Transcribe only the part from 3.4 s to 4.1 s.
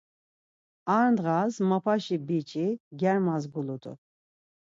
gulut̆u.